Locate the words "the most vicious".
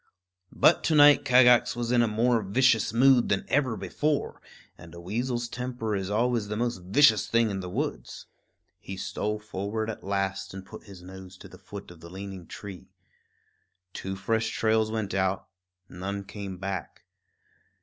6.47-7.27